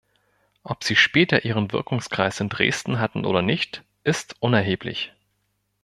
[0.63, 5.13] Ob sie später ihren Wirkungskreis in Dresden hatten oder nicht, ist unerheblich.